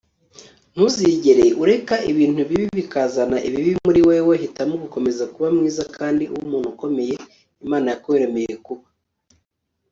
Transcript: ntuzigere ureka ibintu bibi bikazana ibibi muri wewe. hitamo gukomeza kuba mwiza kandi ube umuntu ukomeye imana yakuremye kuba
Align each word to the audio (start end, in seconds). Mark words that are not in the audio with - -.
ntuzigere 0.73 1.45
ureka 1.63 1.95
ibintu 2.11 2.41
bibi 2.49 2.67
bikazana 2.77 3.37
ibibi 3.47 3.71
muri 3.85 3.99
wewe. 4.09 4.33
hitamo 4.43 4.73
gukomeza 4.83 5.23
kuba 5.33 5.47
mwiza 5.57 5.83
kandi 5.97 6.23
ube 6.33 6.43
umuntu 6.47 6.67
ukomeye 6.73 7.15
imana 7.63 7.85
yakuremye 7.93 8.51
kuba 8.65 8.85